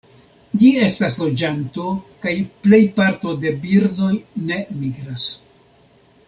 Ĝi 0.61 0.69
estas 0.85 1.17
loĝanto, 1.23 1.85
kaj 2.23 2.33
plej 2.63 2.79
parto 2.97 3.35
de 3.45 3.53
birdoj 3.67 4.11
ne 4.49 4.59
migras. 4.83 5.29